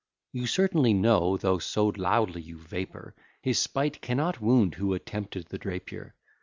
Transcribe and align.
You 0.33 0.47
certainly 0.47 0.95
know, 0.95 1.37
though 1.37 1.59
so 1.59 1.93
loudly 1.95 2.41
you 2.41 2.57
vapour, 2.57 3.13
His 3.43 3.59
spite 3.59 4.01
cannot 4.01 4.41
wound 4.41 4.73
who 4.73 4.95
attempted 4.95 5.49
the 5.49 5.59
Drapier. 5.59 6.15